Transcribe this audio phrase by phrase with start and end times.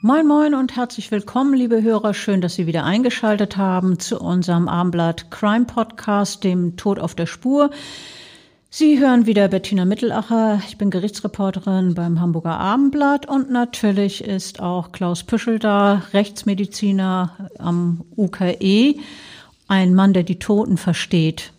[0.00, 2.14] Moin Moin und herzlich willkommen, liebe Hörer.
[2.14, 7.26] Schön, dass Sie wieder eingeschaltet haben zu unserem Abendblatt Crime Podcast, dem Tod auf der
[7.26, 7.72] Spur.
[8.70, 10.62] Sie hören wieder Bettina Mittelacher.
[10.68, 18.04] Ich bin Gerichtsreporterin beim Hamburger Abendblatt und natürlich ist auch Klaus Püschel da, Rechtsmediziner am
[18.16, 19.00] UKE,
[19.66, 21.52] ein Mann, der die Toten versteht.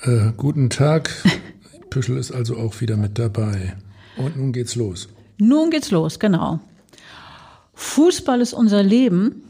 [0.00, 1.10] Äh, guten Tag.
[1.90, 3.76] Püschel ist also auch wieder mit dabei.
[4.16, 5.10] Und nun geht's los.
[5.40, 6.60] Nun geht's los, genau.
[7.72, 9.42] Fußball ist unser Leben.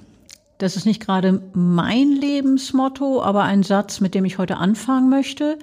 [0.59, 5.59] Das ist nicht gerade mein Lebensmotto, aber ein Satz, mit dem ich heute anfangen möchte.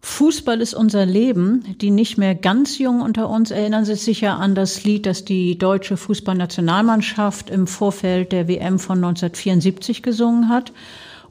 [0.00, 1.76] Fußball ist unser Leben.
[1.82, 5.58] Die nicht mehr ganz jungen unter uns erinnern sich sicher an das Lied, das die
[5.58, 10.72] deutsche Fußballnationalmannschaft im Vorfeld der WM von 1974 gesungen hat.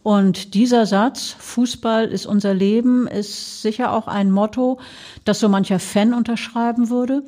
[0.04, 4.80] Und dieser Satz, Fußball ist unser Leben, ist sicher auch ein Motto,
[5.26, 7.24] das so mancher Fan unterschreiben würde.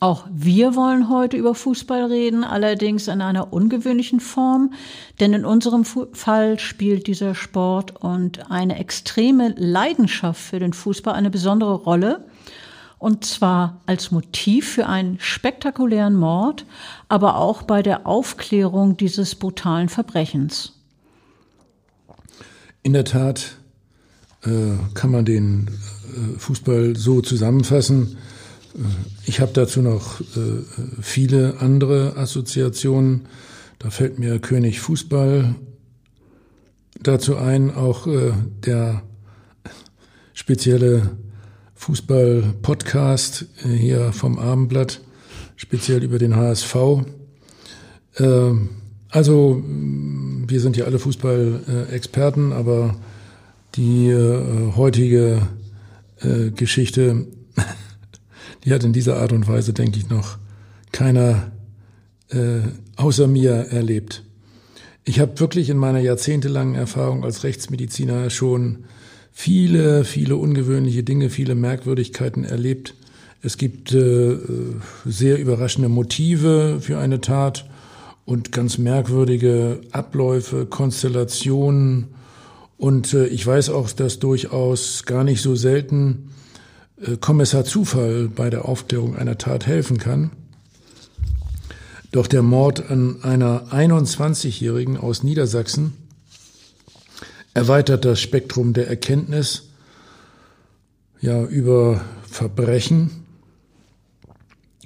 [0.00, 4.72] Auch wir wollen heute über Fußball reden, allerdings in einer ungewöhnlichen Form,
[5.20, 11.30] denn in unserem Fall spielt dieser Sport und eine extreme Leidenschaft für den Fußball eine
[11.30, 12.24] besondere Rolle.
[12.98, 16.66] Und zwar als Motiv für einen spektakulären Mord,
[17.08, 20.80] aber auch bei der Aufklärung dieses brutalen Verbrechens.
[22.82, 23.56] In der Tat
[24.44, 24.50] äh,
[24.94, 28.18] kann man den äh, Fußball so zusammenfassen,
[29.26, 30.24] ich habe dazu noch äh,
[31.00, 33.26] viele andere Assoziationen.
[33.78, 35.54] Da fällt mir König Fußball
[37.02, 38.32] dazu ein, auch äh,
[38.64, 39.02] der
[40.34, 41.10] spezielle
[41.74, 45.00] Fußball-Podcast äh, hier vom Abendblatt,
[45.56, 46.76] speziell über den HSV.
[48.18, 48.70] Ähm,
[49.10, 52.96] also wir sind ja alle Fußball-Experten, aber
[53.74, 54.14] die
[54.76, 55.48] heutige
[56.54, 57.26] Geschichte
[58.64, 60.38] die hat in dieser Art und Weise, denke ich, noch
[60.92, 61.52] keiner
[62.30, 62.60] äh,
[62.96, 64.22] außer mir erlebt.
[65.04, 68.84] Ich habe wirklich in meiner jahrzehntelangen Erfahrung als Rechtsmediziner schon
[69.32, 72.94] viele, viele ungewöhnliche Dinge, viele Merkwürdigkeiten erlebt.
[73.42, 74.36] Es gibt äh,
[75.04, 77.68] sehr überraschende Motive für eine Tat
[78.24, 82.08] und ganz merkwürdige Abläufe, Konstellationen.
[82.76, 86.30] Und äh, ich weiß auch, dass durchaus gar nicht so selten
[87.20, 90.30] Kommissar Zufall bei der Aufklärung einer Tat helfen kann.
[92.12, 95.94] Doch der Mord an einer 21-Jährigen aus Niedersachsen
[97.54, 99.70] erweitert das Spektrum der Erkenntnis
[101.20, 103.24] ja, über Verbrechen.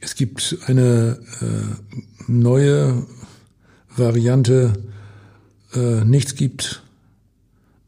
[0.01, 3.07] Es gibt eine äh, neue
[3.97, 4.75] Variante,
[5.75, 6.83] äh, nichts gibt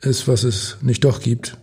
[0.00, 1.56] es, was es nicht doch gibt.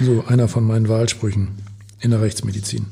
[0.00, 1.67] So einer von meinen Wahlsprüchen
[2.00, 2.86] in der Rechtsmedizin?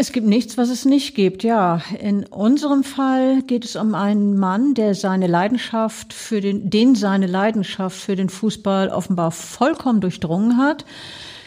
[0.00, 1.82] Es gibt nichts, was es nicht gibt, ja.
[2.00, 7.26] In unserem Fall geht es um einen Mann, der seine Leidenschaft für den, den seine
[7.26, 10.84] Leidenschaft für den Fußball offenbar vollkommen durchdrungen hat.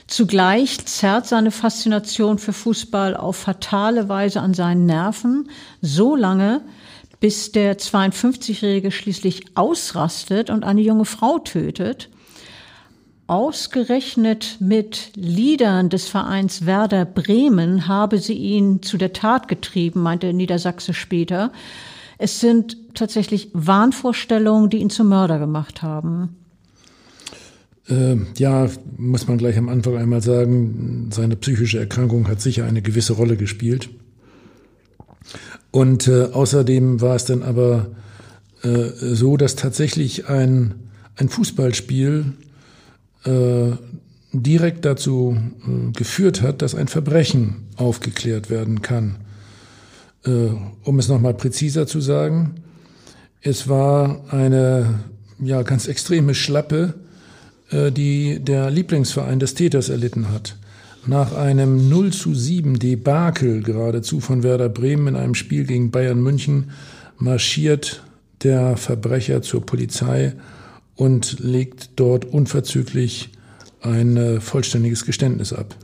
[0.05, 5.49] Zugleich zerrt seine Faszination für Fußball auf fatale Weise an seinen Nerven,
[5.81, 6.59] so lange,
[7.21, 12.09] bis der 52-Jährige schließlich ausrastet und eine junge Frau tötet
[13.27, 20.33] ausgerechnet mit Liedern des Vereins Werder Bremen habe sie ihn zu der Tat getrieben, meinte
[20.33, 21.51] Niedersachse später.
[22.17, 26.35] Es sind tatsächlich Wahnvorstellungen, die ihn zum Mörder gemacht haben.
[27.89, 32.81] Äh, ja, muss man gleich am Anfang einmal sagen, seine psychische Erkrankung hat sicher eine
[32.81, 33.89] gewisse Rolle gespielt.
[35.71, 37.87] Und äh, außerdem war es dann aber
[38.63, 40.75] äh, so, dass tatsächlich ein,
[41.15, 42.33] ein Fußballspiel
[43.25, 43.71] äh,
[44.33, 49.17] direkt dazu äh, geführt hat, dass ein Verbrechen aufgeklärt werden kann.
[50.25, 50.49] Äh,
[50.83, 52.55] um es nochmal präziser zu sagen,
[53.41, 54.99] es war eine
[55.39, 56.93] ja, ganz extreme Schlappe,
[57.71, 60.57] äh, die der Lieblingsverein des Täters erlitten hat.
[61.07, 66.21] Nach einem 0 zu 7 Debakel geradezu von Werder Bremen in einem Spiel gegen Bayern
[66.21, 66.71] München
[67.17, 68.03] marschiert
[68.43, 70.33] der Verbrecher zur Polizei
[70.95, 73.29] und legt dort unverzüglich
[73.81, 75.75] ein äh, vollständiges Geständnis ab.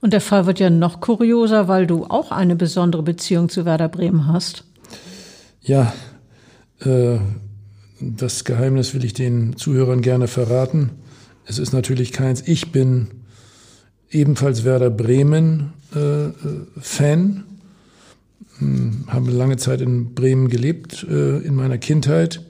[0.00, 3.88] Und der Fall wird ja noch kurioser, weil du auch eine besondere Beziehung zu Werder
[3.88, 4.64] Bremen hast.
[5.60, 5.92] Ja,
[6.80, 7.18] äh,
[8.00, 10.90] das Geheimnis will ich den Zuhörern gerne verraten.
[11.44, 12.42] Es ist natürlich keins.
[12.46, 13.08] Ich bin
[14.10, 16.32] ebenfalls Werder Bremen äh, äh
[16.80, 17.44] Fan.
[18.58, 22.40] Hm, habe lange Zeit in Bremen gelebt äh, in meiner Kindheit.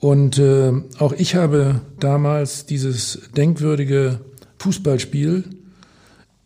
[0.00, 4.20] Und äh, auch ich habe damals dieses denkwürdige
[4.58, 5.44] Fußballspiel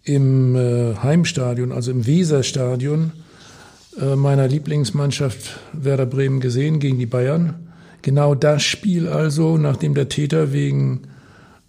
[0.02, 3.12] im äh, Heimstadion, also im Weserstadion
[4.00, 7.54] äh, meiner Lieblingsmannschaft Werder Bremen gesehen gegen die Bayern.
[8.02, 11.02] Genau das Spiel also, nachdem der Täter wegen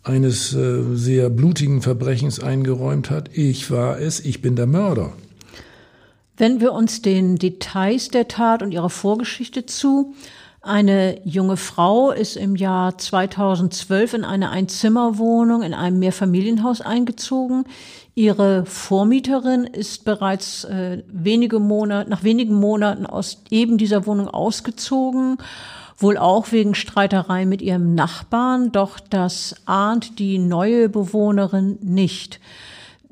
[0.04, 5.14] eines äh, sehr blutigen Verbrechens eingeräumt hat, ich war es, ich bin der Mörder.
[6.38, 10.14] Wenn wir uns den Details der Tat und ihrer Vorgeschichte zu,
[10.66, 17.66] eine junge Frau ist im Jahr 2012 in eine Einzimmerwohnung in einem Mehrfamilienhaus eingezogen.
[18.16, 25.38] Ihre Vormieterin ist bereits äh, wenige Monate, nach wenigen Monaten aus eben dieser Wohnung ausgezogen
[25.98, 32.40] wohl auch wegen Streiterei mit ihrem Nachbarn, doch das ahnt die neue Bewohnerin nicht.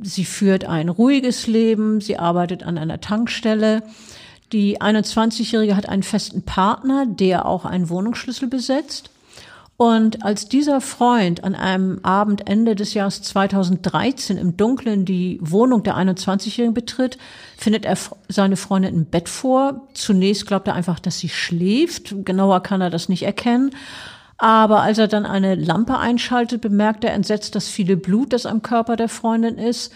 [0.01, 3.83] Sie führt ein ruhiges Leben, sie arbeitet an einer Tankstelle.
[4.53, 9.09] Die 21-Jährige hat einen festen Partner, der auch einen Wohnungsschlüssel besetzt.
[9.77, 15.81] Und als dieser Freund an einem Abend Ende des Jahres 2013 im Dunkeln die Wohnung
[15.81, 17.17] der 21-Jährigen betritt,
[17.57, 17.97] findet er
[18.29, 19.87] seine Freundin im Bett vor.
[19.95, 22.13] Zunächst glaubt er einfach, dass sie schläft.
[22.23, 23.71] Genauer kann er das nicht erkennen.
[24.37, 28.61] Aber als er dann eine Lampe einschaltet, bemerkt er entsetzt das viele Blut, das am
[28.61, 29.91] Körper der Freundin ist.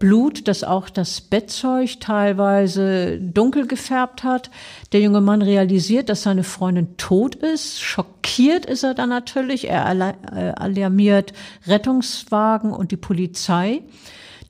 [0.00, 4.50] Blut, das auch das Bettzeug teilweise dunkel gefärbt hat.
[4.92, 7.80] Der junge Mann realisiert, dass seine Freundin tot ist.
[7.80, 9.68] Schockiert ist er dann natürlich.
[9.68, 11.34] Er äh, alarmiert
[11.66, 13.82] Rettungswagen und die Polizei.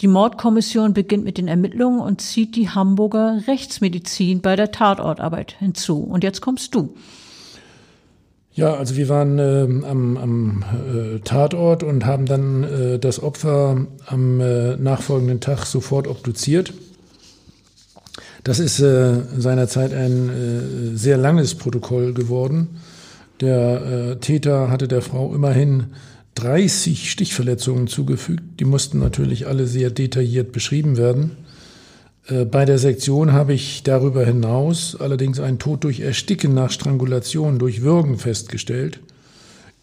[0.00, 5.98] Die Mordkommission beginnt mit den Ermittlungen und zieht die Hamburger Rechtsmedizin bei der Tatortarbeit hinzu.
[5.98, 6.94] Und jetzt kommst du.
[8.52, 13.86] Ja, also wir waren äh, am, am äh, Tatort und haben dann äh, das Opfer
[14.06, 16.72] am äh, nachfolgenden Tag sofort obduziert.
[18.42, 22.80] Das ist äh, seinerzeit ein äh, sehr langes Protokoll geworden.
[23.40, 25.94] Der Täter hatte der Frau immerhin
[26.34, 28.42] 30 Stichverletzungen zugefügt.
[28.60, 31.38] Die mussten natürlich alle sehr detailliert beschrieben werden.
[32.30, 37.58] Äh, bei der Sektion habe ich darüber hinaus allerdings einen Tod durch Ersticken nach Strangulation,
[37.58, 39.00] durch Würgen festgestellt,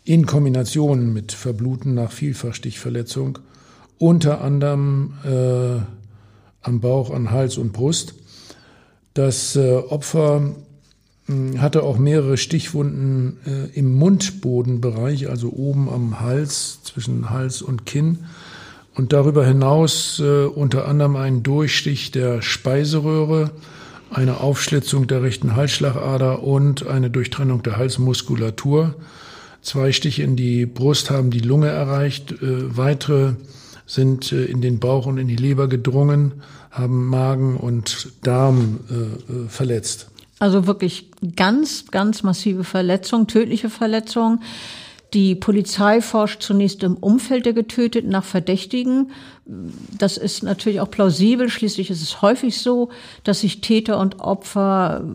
[0.03, 3.39] in Kombination mit Verbluten nach Vielfachstichverletzung,
[3.97, 5.81] unter anderem äh,
[6.61, 8.15] am Bauch, an Hals und Brust.
[9.13, 10.55] Das äh, Opfer
[11.25, 17.85] hm, hatte auch mehrere Stichwunden äh, im Mundbodenbereich, also oben am Hals, zwischen Hals und
[17.85, 18.19] Kinn
[18.97, 23.51] und darüber hinaus äh, unter anderem ein Durchstich der Speiseröhre,
[24.09, 28.95] eine Aufschlitzung der rechten Halsschlagader und eine Durchtrennung der Halsmuskulatur.
[29.61, 33.33] Zwei Stiche in die Brust haben die Lunge erreicht, äh, weitere
[33.85, 36.33] sind äh, in den Bauch und in die Leber gedrungen,
[36.71, 40.09] haben Magen und Darm äh, äh verletzt.
[40.39, 44.42] Also wirklich ganz, ganz massive Verletzung, tödliche Verletzung.
[45.14, 49.11] Die Polizei forscht zunächst im Umfeld der Getöteten nach Verdächtigen.
[49.97, 51.49] Das ist natürlich auch plausibel.
[51.49, 52.90] Schließlich ist es häufig so,
[53.23, 55.06] dass sich Täter und Opfer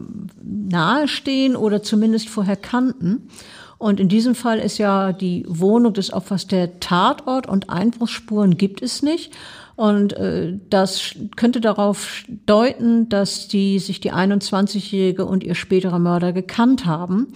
[0.42, 3.28] nahestehen oder zumindest vorher kannten.
[3.76, 8.80] Und in diesem Fall ist ja die Wohnung des Opfers der Tatort und Einbruchsspuren gibt
[8.80, 9.32] es nicht.
[9.74, 16.32] Und äh, das könnte darauf deuten, dass die sich die 21-Jährige und ihr späterer Mörder
[16.32, 17.34] gekannt haben.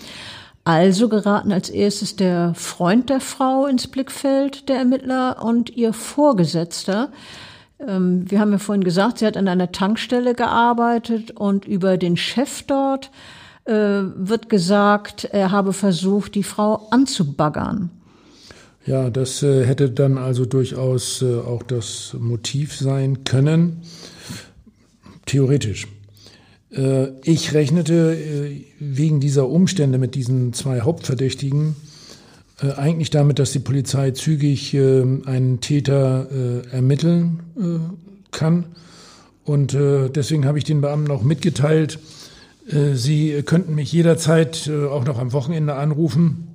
[0.67, 7.13] Also geraten als erstes der Freund der Frau ins Blickfeld der Ermittler und ihr Vorgesetzter.
[7.79, 12.17] Ähm, wir haben ja vorhin gesagt, sie hat an einer Tankstelle gearbeitet und über den
[12.17, 13.13] Chef dort
[13.65, 17.91] äh, wird gesagt, er habe versucht, die Frau anzubaggern.
[18.87, 23.83] Ja, das äh, hätte dann also durchaus äh, auch das Motiv sein können.
[25.27, 25.87] Theoretisch.
[26.71, 31.77] Äh, ich rechnete äh, wegen dieser Umstände mit diesen zwei Hauptverdächtigen
[32.63, 37.41] äh, eigentlich damit, dass die Polizei zügig einen Täter ermitteln
[38.31, 38.65] kann.
[39.45, 41.99] Und deswegen habe ich den Beamten auch mitgeteilt,
[42.95, 46.49] sie könnten mich jederzeit auch noch am Wochenende anrufen.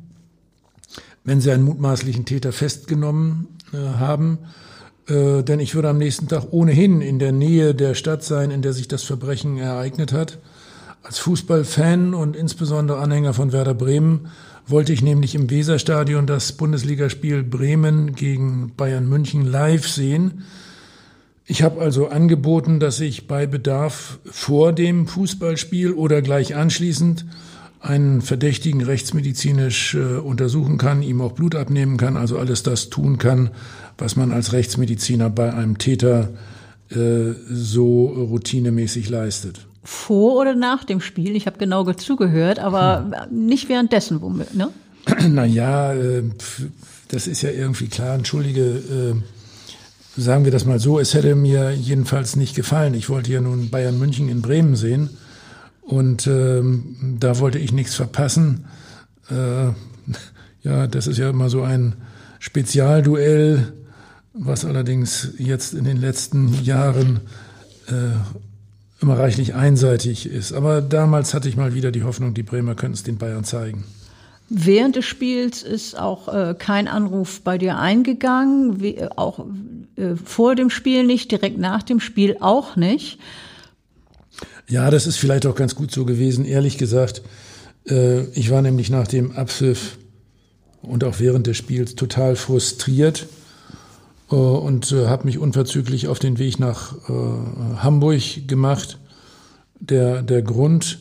[1.23, 4.39] wenn sie einen mutmaßlichen Täter festgenommen haben.
[5.07, 8.61] Äh, denn ich würde am nächsten Tag ohnehin in der Nähe der Stadt sein, in
[8.61, 10.39] der sich das Verbrechen ereignet hat.
[11.03, 14.27] Als Fußballfan und insbesondere Anhänger von Werder Bremen
[14.67, 20.43] wollte ich nämlich im Weserstadion das Bundesligaspiel Bremen gegen Bayern München live sehen.
[21.45, 27.25] Ich habe also angeboten, dass ich bei Bedarf vor dem Fußballspiel oder gleich anschließend
[27.81, 33.17] einen Verdächtigen rechtsmedizinisch äh, untersuchen kann, ihm auch Blut abnehmen kann, also alles das tun
[33.17, 33.49] kann,
[34.01, 36.29] was man als Rechtsmediziner bei einem Täter
[36.89, 39.65] äh, so routinemäßig leistet.
[39.83, 41.35] Vor oder nach dem Spiel?
[41.35, 43.47] Ich habe genau zugehört, aber hm.
[43.47, 44.69] nicht währenddessen womöglich, ne?
[45.29, 46.23] Naja, äh,
[47.07, 48.15] das ist ja irgendwie klar.
[48.15, 52.93] Entschuldige, äh, sagen wir das mal so, es hätte mir jedenfalls nicht gefallen.
[52.93, 55.09] Ich wollte ja nun Bayern München in Bremen sehen
[55.81, 58.65] und ähm, da wollte ich nichts verpassen.
[59.29, 59.71] Äh,
[60.67, 61.95] ja, das ist ja immer so ein
[62.39, 63.73] Spezialduell,
[64.33, 67.21] was allerdings jetzt in den letzten Jahren
[67.87, 70.53] äh, immer reichlich einseitig ist.
[70.53, 73.83] Aber damals hatte ich mal wieder die Hoffnung, die Bremer könnten es den Bayern zeigen.
[74.49, 79.45] Während des Spiels ist auch äh, kein Anruf bei dir eingegangen, wie, äh, auch
[79.95, 83.17] äh, vor dem Spiel nicht, direkt nach dem Spiel auch nicht.
[84.67, 87.21] Ja, das ist vielleicht auch ganz gut so gewesen, ehrlich gesagt.
[87.87, 89.97] Äh, ich war nämlich nach dem Abpfiff
[90.81, 93.27] und auch während des Spiels total frustriert
[94.37, 98.97] und äh, habe mich unverzüglich auf den Weg nach äh, Hamburg gemacht.
[99.79, 100.99] Der, der Grund,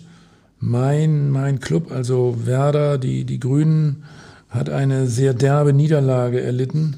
[0.59, 4.05] mein, mein Club, also Werder, die, die Grünen,
[4.49, 6.97] hat eine sehr derbe Niederlage erlitten.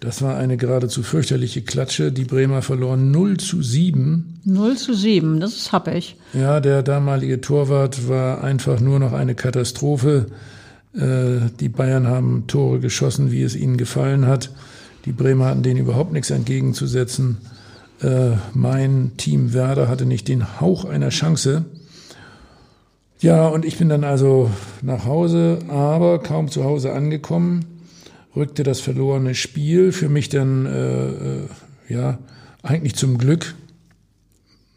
[0.00, 2.12] Das war eine geradezu fürchterliche Klatsche.
[2.12, 4.40] Die Bremer verloren 0 zu 7.
[4.44, 6.16] 0 zu 7, das ist happig.
[6.34, 10.26] Ja, der damalige Torwart war einfach nur noch eine Katastrophe.
[10.92, 14.50] Die Bayern haben Tore geschossen, wie es ihnen gefallen hat.
[15.04, 17.38] Die Bremer hatten denen überhaupt nichts entgegenzusetzen.
[18.00, 21.64] Äh, mein Team Werder hatte nicht den Hauch einer Chance.
[23.20, 24.50] Ja, und ich bin dann also
[24.82, 27.64] nach Hause, aber kaum zu Hause angekommen,
[28.34, 31.48] rückte das verlorene Spiel für mich dann, äh, äh
[31.88, 32.18] ja,
[32.62, 33.54] eigentlich zum Glück,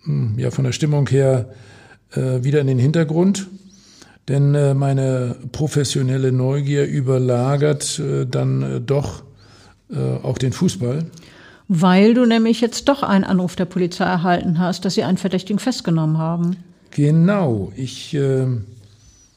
[0.03, 1.50] hm, ja, von der Stimmung her
[2.12, 3.48] äh, wieder in den Hintergrund.
[4.27, 9.24] Denn äh, meine professionelle Neugier überlagert äh, dann äh, doch
[9.89, 11.06] auch den Fußball.
[11.70, 15.60] Weil du nämlich jetzt doch einen Anruf der Polizei erhalten hast, dass sie einen Verdächtigen
[15.60, 16.58] festgenommen haben.
[16.91, 17.72] Genau.
[17.75, 18.48] Ich äh,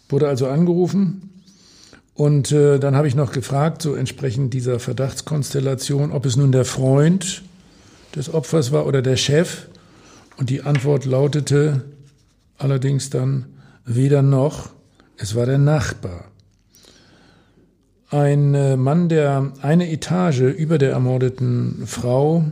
[0.08, 1.30] wurde also angerufen
[2.20, 6.66] und äh, dann habe ich noch gefragt, so entsprechend dieser Verdachtskonstellation, ob es nun der
[6.66, 7.42] Freund
[8.14, 9.68] des Opfers war oder der Chef.
[10.36, 11.82] Und die Antwort lautete
[12.58, 13.46] allerdings dann
[13.86, 14.70] weder noch,
[15.16, 16.29] es war der Nachbar.
[18.10, 22.44] Ein äh, Mann, der eine Etage über der ermordeten Frau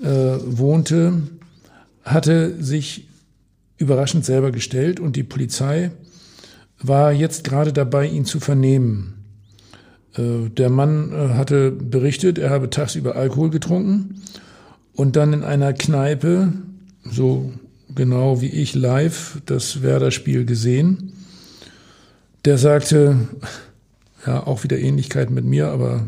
[0.00, 1.22] äh, wohnte,
[2.02, 3.06] hatte sich
[3.76, 5.90] überraschend selber gestellt und die Polizei
[6.80, 9.24] war jetzt gerade dabei, ihn zu vernehmen.
[10.16, 14.22] Äh, der Mann äh, hatte berichtet, er habe tagsüber Alkohol getrunken
[14.94, 16.52] und dann in einer Kneipe,
[17.04, 17.52] so
[17.94, 21.12] genau wie ich live, das Werder-Spiel gesehen.
[22.46, 23.16] Der sagte,
[24.26, 26.06] ja, auch wieder Ähnlichkeit mit mir, aber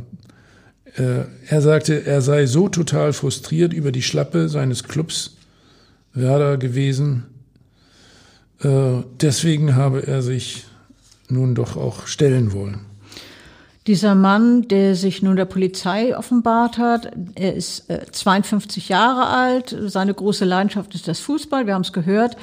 [0.97, 5.37] äh, er sagte, er sei so total frustriert über die Schlappe seines Clubs
[6.13, 7.25] Werder gewesen.
[8.61, 10.65] Äh, deswegen habe er sich
[11.29, 12.87] nun doch auch stellen wollen.
[13.87, 19.77] Dieser Mann, der sich nun der Polizei offenbart hat, er ist äh, 52 Jahre alt.
[19.87, 21.67] Seine große Leidenschaft ist das Fußball.
[21.67, 22.37] Wir haben es gehört.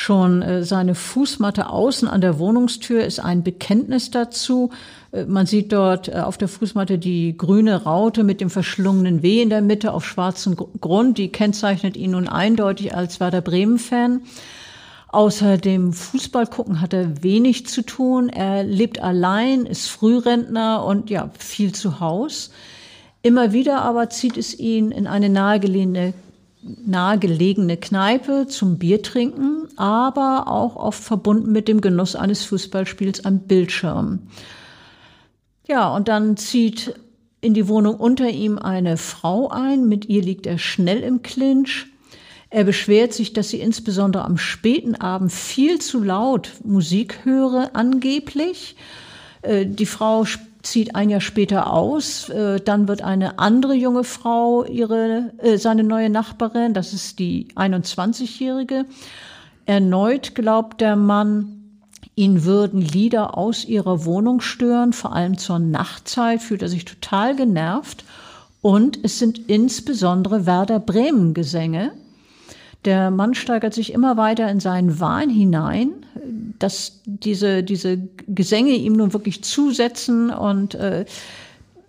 [0.00, 4.70] Schon äh, seine Fußmatte außen an der Wohnungstür ist ein Bekenntnis dazu.
[5.10, 9.42] Äh, man sieht dort äh, auf der Fußmatte die grüne Raute mit dem verschlungenen W
[9.42, 11.18] in der Mitte auf schwarzem Grund.
[11.18, 14.20] Die kennzeichnet ihn nun eindeutig als Werder Bremen-Fan.
[15.08, 18.28] Außer dem Fußball gucken hat er wenig zu tun.
[18.28, 22.52] Er lebt allein, ist Frührentner und ja, viel zu Haus.
[23.22, 26.14] Immer wieder aber zieht es ihn in eine nahegelegene
[26.86, 34.20] nahegelegene Kneipe zum Biertrinken, aber auch oft verbunden mit dem Genuss eines Fußballspiels am Bildschirm.
[35.66, 36.94] Ja, und dann zieht
[37.40, 41.86] in die Wohnung unter ihm eine Frau ein, mit ihr liegt er schnell im Clinch.
[42.50, 48.76] Er beschwert sich, dass sie insbesondere am späten Abend viel zu laut Musik höre, angeblich.
[49.42, 50.24] Äh, die Frau
[50.70, 52.28] zieht ein Jahr später aus.
[52.28, 56.74] Äh, dann wird eine andere junge Frau ihre, äh, seine neue Nachbarin.
[56.74, 58.84] Das ist die 21-Jährige.
[59.66, 61.58] Erneut glaubt der Mann,
[62.18, 67.36] Ihn würden Lieder aus ihrer Wohnung stören, vor allem zur Nachtzeit fühlt er sich total
[67.36, 68.04] genervt.
[68.60, 71.92] Und es sind insbesondere Werder Bremen Gesänge.
[72.84, 75.90] Der Mann steigert sich immer weiter in seinen Wahn hinein,
[76.58, 81.04] dass diese, diese Gesänge ihm nun wirklich zusetzen und äh,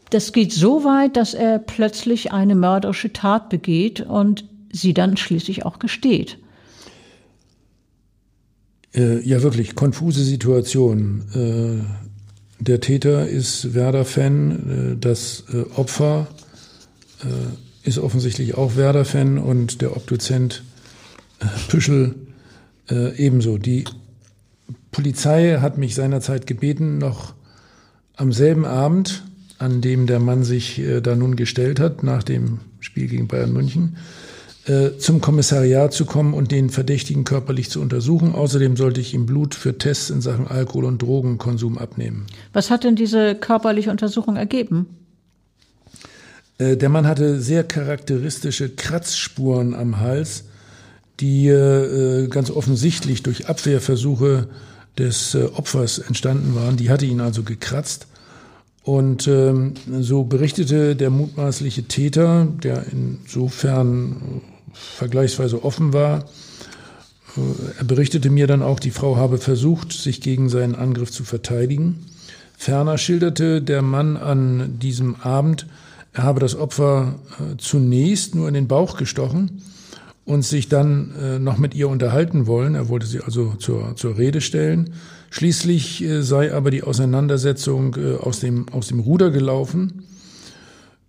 [0.10, 5.66] das geht so weit, dass er plötzlich eine mörderische Tat begeht und sie dann schließlich
[5.66, 6.38] auch gesteht.
[8.94, 11.24] Äh, ja, wirklich, konfuse Situation.
[11.36, 16.28] Äh, der Täter ist Werder-Fan, äh, das äh, Opfer
[17.22, 20.64] äh, ist offensichtlich auch Werder-Fan und der Obduzent
[21.40, 22.16] äh, Püschel
[22.92, 23.60] ebenso.
[23.60, 23.84] Die
[24.90, 27.36] Polizei hat mich seinerzeit gebeten, noch
[28.16, 29.24] am selben Abend,
[29.60, 33.96] an dem der Mann sich da nun gestellt hat, nach dem Spiel gegen Bayern München,
[34.70, 38.36] äh, zum Kommissariat zu kommen und den Verdächtigen körperlich zu untersuchen.
[38.36, 42.28] Außerdem sollte ich ihm Blut für Tests in Sachen Alkohol- und Drogenkonsum abnehmen.
[42.54, 44.86] Was hat denn diese körperliche Untersuchung ergeben?
[46.60, 50.44] Äh, der Mann hatte sehr charakteristische Kratzspuren am Hals,
[51.20, 54.48] die äh, ganz offensichtlich durch Abwehrversuche
[54.98, 56.76] des Opfers entstanden waren.
[56.76, 58.08] Die hatte ihn also gekratzt.
[58.84, 64.42] Und ähm, so berichtete der mutmaßliche Täter, der insofern
[64.74, 66.26] vergleichsweise offen war,
[67.38, 67.42] äh,
[67.78, 72.06] er berichtete mir dann auch, die Frau habe versucht, sich gegen seinen Angriff zu verteidigen.
[72.58, 75.68] Ferner schilderte der Mann an diesem Abend,
[76.12, 79.62] er habe das Opfer äh, zunächst nur in den Bauch gestochen
[80.30, 82.76] und sich dann äh, noch mit ihr unterhalten wollen.
[82.76, 84.92] Er wollte sie also zur, zur Rede stellen.
[85.32, 90.04] Schließlich äh, sei aber die Auseinandersetzung äh, aus, dem, aus dem Ruder gelaufen.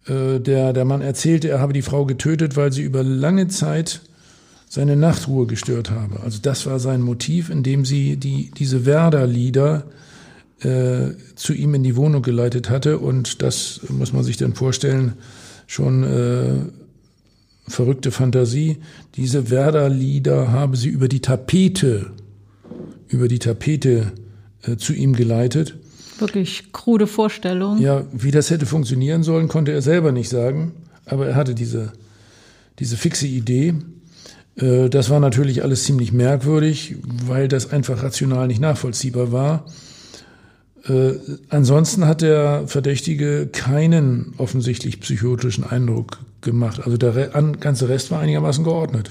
[0.06, 4.00] Äh, der, der Mann erzählte, er habe die Frau getötet, weil sie über lange Zeit
[4.70, 6.20] seine Nachtruhe gestört habe.
[6.20, 9.84] Also das war sein Motiv, indem sie die, diese Werder-Lieder
[10.62, 12.98] äh, zu ihm in die Wohnung geleitet hatte.
[12.98, 15.12] Und das muss man sich dann vorstellen,
[15.66, 16.54] schon äh,
[17.70, 18.78] verrückte Fantasie.
[19.16, 22.12] Diese Werder-Lieder habe sie über die Tapete
[23.10, 24.12] über die Tapete
[24.62, 25.76] äh, zu ihm geleitet.
[26.18, 27.78] Wirklich krude Vorstellung.
[27.78, 30.72] Ja, wie das hätte funktionieren sollen, konnte er selber nicht sagen.
[31.06, 31.92] Aber er hatte diese,
[32.78, 33.74] diese fixe Idee.
[34.56, 39.64] Äh, das war natürlich alles ziemlich merkwürdig, weil das einfach rational nicht nachvollziehbar war.
[40.88, 41.14] Äh,
[41.48, 46.80] ansonsten hat der Verdächtige keinen offensichtlich psychotischen Eindruck gemacht.
[46.84, 47.28] Also der
[47.60, 49.10] ganze Rest war einigermaßen geordnet.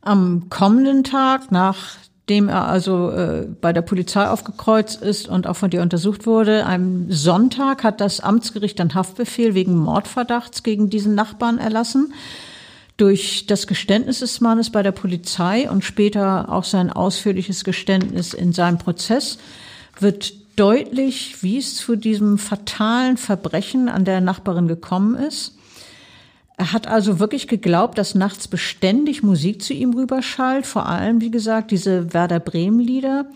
[0.00, 1.96] Am kommenden Tag nach
[2.28, 6.64] dem er also äh, bei der Polizei aufgekreuzt ist und auch von dir untersucht wurde.
[6.64, 12.14] Am Sonntag hat das Amtsgericht einen Haftbefehl wegen Mordverdachts gegen diesen Nachbarn erlassen.
[12.96, 18.52] Durch das Geständnis des Mannes bei der Polizei und später auch sein ausführliches Geständnis in
[18.52, 19.38] seinem Prozess
[20.00, 25.56] wird deutlich, wie es zu diesem fatalen Verbrechen an der Nachbarin gekommen ist.
[26.56, 31.30] Er hat also wirklich geglaubt, dass nachts beständig Musik zu ihm rüberschallt, vor allem, wie
[31.30, 33.26] gesagt, diese Werder Bremen Lieder.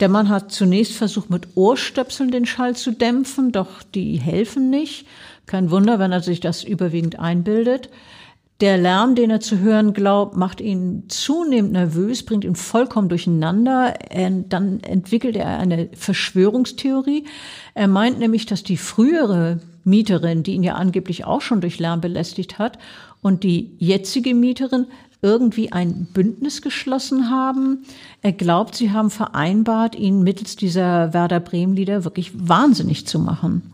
[0.00, 5.06] Der Mann hat zunächst versucht, mit Ohrstöpseln den Schall zu dämpfen, doch die helfen nicht.
[5.46, 7.88] Kein Wunder, wenn er sich das überwiegend einbildet.
[8.60, 13.94] Der Lärm, den er zu hören glaubt, macht ihn zunehmend nervös, bringt ihn vollkommen durcheinander.
[14.10, 17.24] Er, dann entwickelt er eine Verschwörungstheorie.
[17.74, 22.02] Er meint nämlich, dass die frühere Mieterin, die ihn ja angeblich auch schon durch Lärm
[22.02, 22.78] belästigt hat,
[23.22, 24.86] und die jetzige Mieterin
[25.22, 27.84] irgendwie ein Bündnis geschlossen haben.
[28.22, 33.72] Er glaubt, sie haben vereinbart, ihn mittels dieser Werder Bremen-Lieder wirklich wahnsinnig zu machen.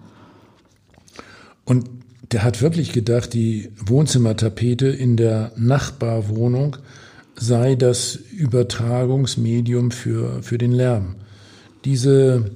[1.64, 1.88] Und
[2.32, 6.76] der hat wirklich gedacht, die Wohnzimmertapete in der Nachbarwohnung
[7.36, 11.16] sei das Übertragungsmedium für, für den Lärm.
[11.84, 12.50] Diese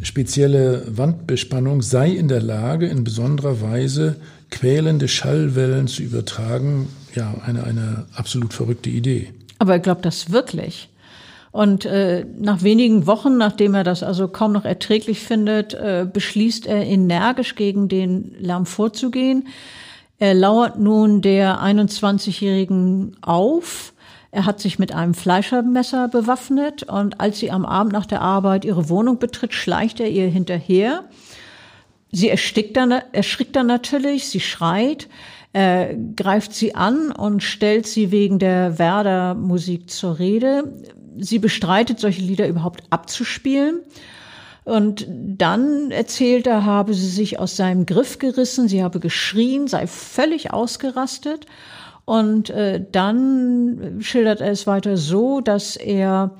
[0.00, 4.16] spezielle Wandbespannung sei in der Lage, in besonderer Weise
[4.50, 6.88] quälende Schallwellen zu übertragen.
[7.14, 9.32] Ja, eine, eine absolut verrückte Idee.
[9.58, 10.88] Aber er glaubt das wirklich.
[11.52, 16.66] Und äh, nach wenigen Wochen, nachdem er das also kaum noch erträglich findet, äh, beschließt
[16.66, 19.48] er energisch gegen den Lärm vorzugehen.
[20.18, 23.92] Er lauert nun der 21-Jährigen auf,
[24.30, 28.64] er hat sich mit einem Fleischermesser bewaffnet und als sie am Abend nach der Arbeit
[28.64, 31.04] ihre Wohnung betritt, schleicht er ihr hinterher.
[32.10, 35.08] Sie erstickt dann, erschrickt dann natürlich, sie schreit,
[35.52, 40.64] er greift sie an und stellt sie wegen der Werder-Musik zur Rede.
[41.18, 43.80] Sie bestreitet, solche Lieder überhaupt abzuspielen.
[44.64, 49.86] Und dann erzählt er, habe sie sich aus seinem Griff gerissen, sie habe geschrien, sei
[49.86, 51.46] völlig ausgerastet.
[52.04, 56.36] Und äh, dann schildert er es weiter so, dass er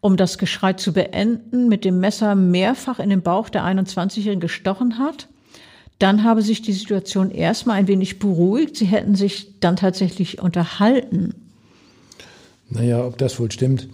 [0.00, 4.98] um das Geschrei zu beenden, mit dem Messer mehrfach in den Bauch der 21-Jährigen gestochen
[4.98, 5.28] hat.
[5.98, 8.76] Dann habe sich die Situation erstmal ein wenig beruhigt.
[8.76, 11.34] Sie hätten sich dann tatsächlich unterhalten.
[12.68, 13.88] Naja, ob das wohl stimmt.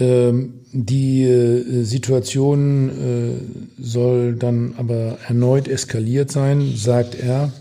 [0.00, 7.52] Ähm, die äh, Situation äh, soll dann aber erneut eskaliert sein, sagt er.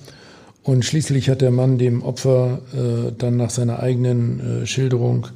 [0.63, 5.27] Und schließlich hat der Mann dem Opfer äh, dann nach seiner eigenen Schilderung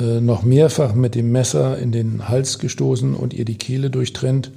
[0.00, 4.50] noch mehrfach mit dem Messer in den Hals gestoßen und ihr die Kehle durchtrennt.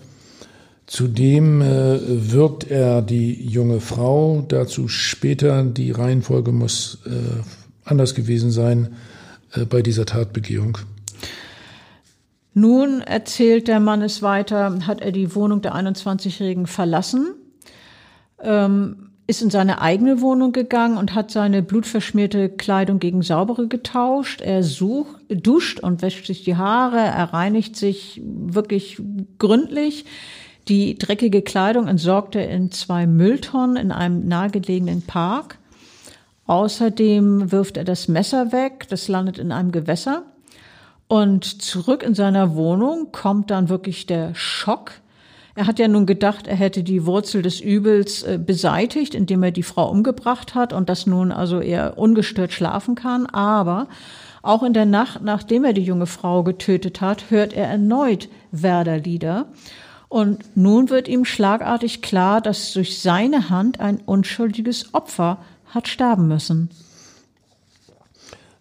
[0.87, 6.97] Zudem wirkt er die junge Frau, dazu später, die Reihenfolge muss
[7.85, 8.95] anders gewesen sein
[9.69, 10.79] bei dieser Tatbegehung.
[12.57, 17.35] Nun erzählt der Mann es weiter, hat er die Wohnung der 21-Jährigen verlassen,
[18.41, 24.41] ähm, ist in seine eigene Wohnung gegangen und hat seine blutverschmierte Kleidung gegen saubere getauscht.
[24.41, 28.99] Er sucht, duscht und wäscht sich die Haare, er reinigt sich wirklich
[29.37, 30.05] gründlich.
[30.67, 35.59] Die dreckige Kleidung entsorgt er in zwei Mülltonnen in einem nahegelegenen Park.
[36.47, 40.23] Außerdem wirft er das Messer weg, das landet in einem Gewässer.
[41.07, 44.91] Und zurück in seiner Wohnung kommt dann wirklich der Schock.
[45.55, 49.51] Er hat ja nun gedacht, er hätte die Wurzel des Übels äh, beseitigt, indem er
[49.51, 53.25] die Frau umgebracht hat und dass nun also er ungestört schlafen kann.
[53.25, 53.87] Aber
[54.43, 59.47] auch in der Nacht, nachdem er die junge Frau getötet hat, hört er erneut Werder-Lieder.
[60.09, 66.27] Und nun wird ihm schlagartig klar, dass durch seine Hand ein unschuldiges Opfer hat sterben
[66.27, 66.69] müssen.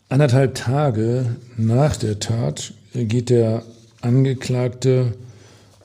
[0.09, 3.65] Anderthalb Tage nach der Tat geht der
[4.03, 5.15] Angeklagte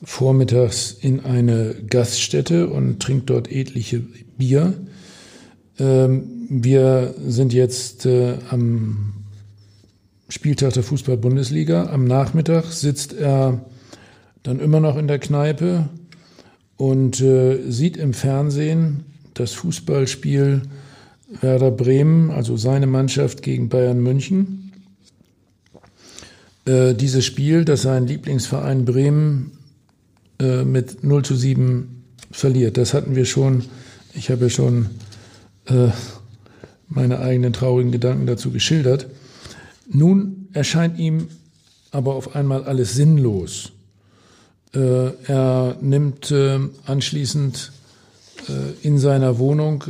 [0.00, 4.00] vormittags in eine Gaststätte und trinkt dort etliche
[4.38, 4.74] Bier.
[5.80, 9.24] Ähm, wir sind jetzt äh, am
[10.28, 11.90] Spieltag der Fußball-Bundesliga.
[11.90, 13.64] Am Nachmittag sitzt er
[14.44, 15.88] dann immer noch in der Kneipe
[16.76, 19.04] und äh, sieht im Fernsehen
[19.34, 20.62] das Fußballspiel
[21.40, 24.72] Werder Bremen, also seine Mannschaft gegen Bayern München.
[26.64, 29.52] Äh, dieses Spiel, das sein Lieblingsverein Bremen
[30.38, 32.76] äh, mit 0 zu 7 verliert.
[32.76, 33.64] Das hatten wir schon,
[34.14, 34.86] ich habe ja schon
[35.66, 35.88] äh,
[36.88, 39.06] meine eigenen traurigen Gedanken dazu geschildert.
[39.88, 41.28] Nun erscheint ihm
[41.90, 43.72] aber auf einmal alles sinnlos.
[44.74, 47.72] Äh, er nimmt äh, anschließend
[48.48, 49.84] äh, in seiner Wohnung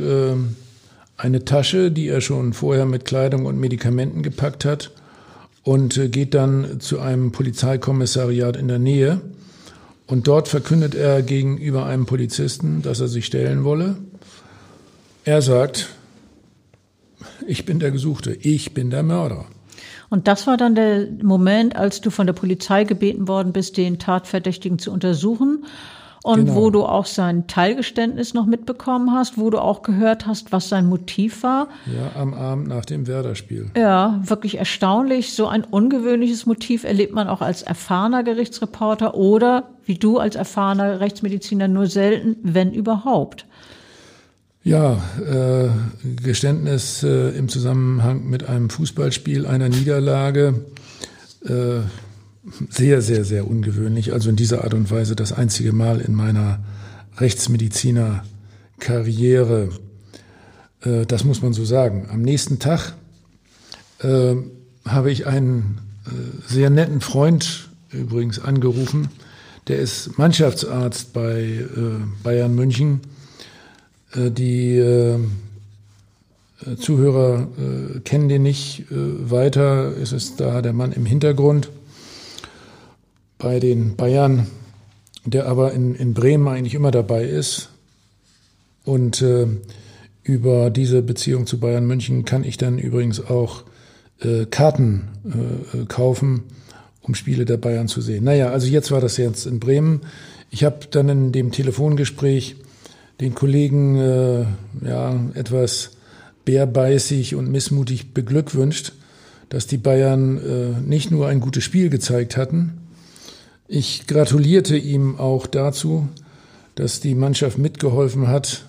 [1.23, 4.91] eine Tasche, die er schon vorher mit Kleidung und Medikamenten gepackt hat
[5.63, 9.21] und äh, geht dann zu einem Polizeikommissariat in der Nähe.
[10.05, 13.95] Und dort verkündet er gegenüber einem Polizisten, dass er sich stellen wolle.
[15.23, 15.87] Er sagt,
[17.47, 19.45] ich bin der Gesuchte, ich bin der Mörder.
[20.09, 23.97] Und das war dann der Moment, als du von der Polizei gebeten worden bist, den
[23.97, 25.63] Tatverdächtigen zu untersuchen
[26.23, 26.55] und genau.
[26.55, 30.87] wo du auch sein Teilgeständnis noch mitbekommen hast, wo du auch gehört hast, was sein
[30.87, 31.67] Motiv war.
[31.85, 33.71] Ja, am Abend nach dem Werder-Spiel.
[33.75, 35.33] Ja, wirklich erstaunlich.
[35.33, 41.01] So ein ungewöhnliches Motiv erlebt man auch als erfahrener Gerichtsreporter oder wie du als erfahrener
[41.01, 43.45] Rechtsmediziner nur selten, wenn überhaupt.
[44.63, 45.69] Ja, äh,
[46.23, 50.63] Geständnis äh, im Zusammenhang mit einem Fußballspiel, einer Niederlage.
[51.45, 51.81] Äh,
[52.69, 54.11] sehr, sehr, sehr ungewöhnlich.
[54.13, 56.59] Also in dieser Art und Weise das einzige Mal in meiner
[57.17, 59.69] Rechtsmediziner-Karriere.
[60.81, 62.07] Äh, das muss man so sagen.
[62.11, 62.93] Am nächsten Tag
[63.99, 64.35] äh,
[64.85, 66.09] habe ich einen äh,
[66.51, 69.09] sehr netten Freund übrigens angerufen.
[69.67, 71.65] Der ist Mannschaftsarzt bei äh,
[72.23, 73.01] Bayern München.
[74.13, 75.19] Äh, die äh,
[76.79, 77.49] Zuhörer
[78.05, 79.91] kennen den nicht weiter.
[80.01, 81.69] Es ist da der Mann im Hintergrund
[83.43, 84.47] bei den Bayern,
[85.25, 87.69] der aber in, in Bremen eigentlich immer dabei ist.
[88.85, 89.47] Und äh,
[90.23, 93.63] über diese Beziehung zu Bayern München kann ich dann übrigens auch
[94.21, 96.43] äh, Karten äh, kaufen,
[97.01, 98.23] um Spiele der Bayern zu sehen.
[98.23, 100.01] Naja, also jetzt war das jetzt in Bremen.
[100.49, 102.55] Ich habe dann in dem Telefongespräch
[103.19, 104.45] den Kollegen äh,
[104.85, 105.91] ja etwas
[106.45, 108.93] bärbeißig und missmutig beglückwünscht,
[109.49, 112.82] dass die Bayern äh, nicht nur ein gutes Spiel gezeigt hatten,
[113.67, 116.07] ich gratulierte ihm auch dazu,
[116.75, 118.65] dass die Mannschaft mitgeholfen hat,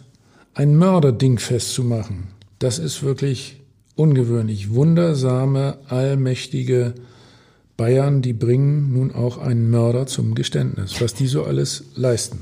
[0.54, 2.28] ein Mörderding festzumachen.
[2.59, 3.61] Das ist wirklich
[3.96, 4.72] ungewöhnlich.
[4.72, 6.94] Wundersame, allmächtige
[7.76, 12.40] Bayern, die bringen nun auch einen Mörder zum Geständnis, was die so alles leisten.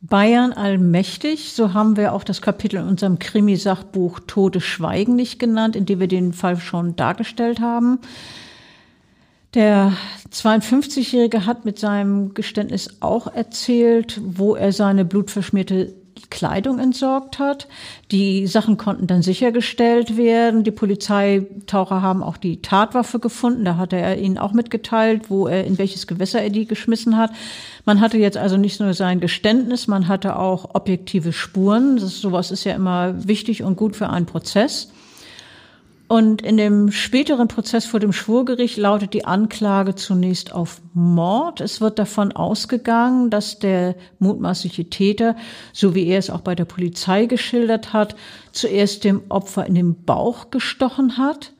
[0.00, 5.76] Bayern allmächtig, so haben wir auch das Kapitel in unserem Krimisachbuch Todes Schweigen nicht genannt,
[5.76, 8.00] in dem wir den Fall schon dargestellt haben.
[9.54, 9.92] Der
[10.30, 15.94] 52-Jährige hat mit seinem Geständnis auch erzählt, wo er seine blutverschmierte
[16.30, 17.68] Kleidung entsorgt hat.
[18.10, 20.64] Die Sachen konnten dann sichergestellt werden.
[20.64, 23.66] Die Polizeitaucher haben auch die Tatwaffe gefunden.
[23.66, 27.32] Da hatte er ihnen auch mitgeteilt, wo er, in welches Gewässer er die geschmissen hat.
[27.84, 31.96] Man hatte jetzt also nicht nur sein Geständnis, man hatte auch objektive Spuren.
[31.96, 34.90] Das, sowas ist ja immer wichtig und gut für einen Prozess.
[36.12, 41.62] Und in dem späteren Prozess vor dem Schwurgericht lautet die Anklage zunächst auf Mord.
[41.62, 45.36] Es wird davon ausgegangen, dass der mutmaßliche Täter,
[45.72, 48.14] so wie er es auch bei der Polizei geschildert hat,
[48.52, 51.54] zuerst dem Opfer in den Bauch gestochen hat,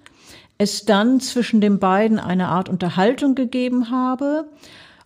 [0.59, 4.45] es dann zwischen den beiden eine Art Unterhaltung gegeben habe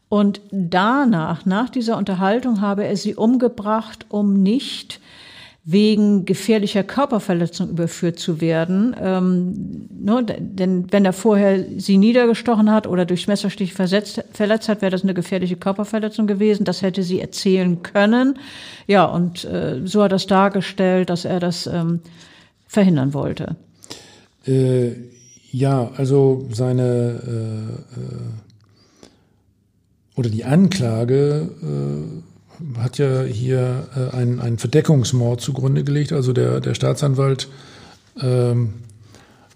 [0.09, 5.01] und danach, nach dieser Unterhaltung, habe er sie umgebracht, um nicht
[5.69, 8.95] wegen gefährlicher Körperverletzung überführt zu werden.
[9.03, 14.81] Ähm, ne, denn wenn er vorher sie niedergestochen hat oder durch Messerstich versetzt, verletzt hat,
[14.81, 16.65] wäre das eine gefährliche Körperverletzung gewesen.
[16.65, 18.39] Das hätte sie erzählen können.
[18.87, 21.99] Ja, und äh, so hat er es dargestellt, dass er das ähm,
[22.69, 23.57] verhindern wollte.
[24.47, 24.93] Äh,
[25.51, 28.17] ja, also seine äh, äh
[30.15, 32.36] oder die Anklage äh,
[32.79, 36.13] hat ja hier äh, einen, einen Verdeckungsmord zugrunde gelegt.
[36.13, 37.49] Also der, der Staatsanwalt
[38.21, 38.75] ähm,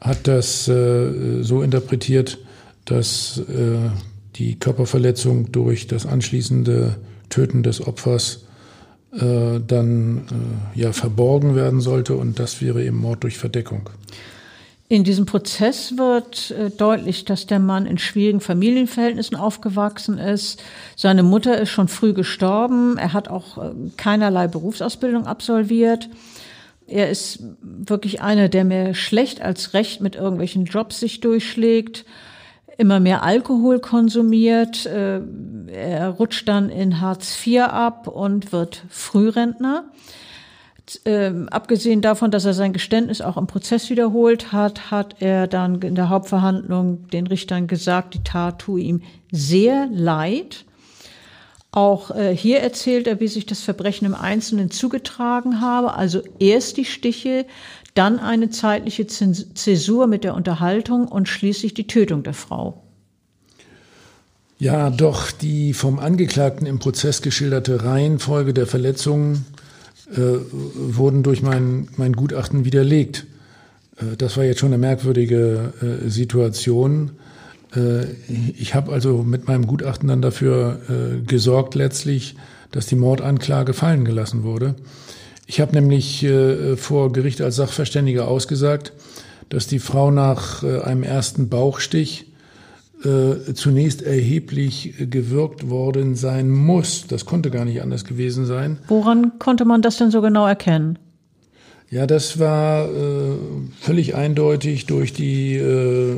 [0.01, 2.39] hat das äh, so interpretiert,
[2.85, 3.91] dass äh,
[4.37, 6.97] die Körperverletzung durch das anschließende
[7.29, 8.47] Töten des Opfers
[9.13, 10.27] äh, dann
[10.75, 13.91] äh, ja verborgen werden sollte und das wäre eben Mord durch Verdeckung.
[14.91, 20.61] In diesem Prozess wird äh, deutlich, dass der Mann in schwierigen Familienverhältnissen aufgewachsen ist.
[20.97, 22.99] Seine Mutter ist schon früh gestorben.
[22.99, 26.09] Er hat auch äh, keinerlei Berufsausbildung absolviert.
[26.89, 32.05] Er ist wirklich einer, der mehr schlecht als recht mit irgendwelchen Jobs sich durchschlägt,
[32.77, 34.87] immer mehr Alkohol konsumiert.
[34.87, 35.21] Äh,
[35.69, 39.85] er rutscht dann in Hartz IV ab und wird Frührentner
[41.05, 45.81] äh, abgesehen davon, dass er sein Geständnis auch im Prozess wiederholt hat, hat er dann
[45.83, 50.65] in der Hauptverhandlung den Richtern gesagt, die Tat tue ihm sehr leid.
[51.73, 55.95] Auch äh, hier erzählt er, wie sich das Verbrechen im Einzelnen zugetragen habe.
[55.95, 57.47] Also erst die Stiche,
[57.95, 62.83] dann eine zeitliche Zäsur mit der Unterhaltung und schließlich die Tötung der Frau.
[64.59, 69.47] Ja, doch die vom Angeklagten im Prozess geschilderte Reihenfolge der Verletzungen
[70.13, 70.39] äh,
[70.75, 73.27] wurden durch mein, mein Gutachten widerlegt.
[73.97, 77.13] Äh, das war jetzt schon eine merkwürdige äh, Situation.
[77.75, 78.05] Äh,
[78.57, 82.37] ich habe also mit meinem Gutachten dann dafür äh, gesorgt letztlich,
[82.73, 84.75] dass die Mordanklage fallen gelassen wurde.
[85.47, 88.93] Ich habe nämlich äh, vor Gericht als Sachverständiger ausgesagt,
[89.49, 92.30] dass die Frau nach einem ersten Bauchstich
[93.05, 97.07] äh, zunächst erheblich gewirkt worden sein muss.
[97.07, 98.79] Das konnte gar nicht anders gewesen sein.
[98.89, 100.99] Woran konnte man das denn so genau erkennen?
[101.91, 103.37] Ja, das war äh,
[103.81, 106.17] völlig eindeutig durch die äh,